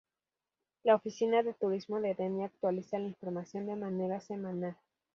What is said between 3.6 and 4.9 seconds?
de manera semanal.